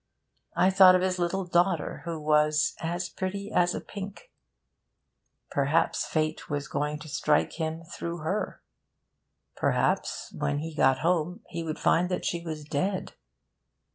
[0.55, 4.31] I thought of his little daughter who was 'as pretty as a pink.'
[5.51, 8.63] Perhaps Fate was going to strike him through her.
[9.55, 13.13] Perhaps when he got home he would find that she was dead.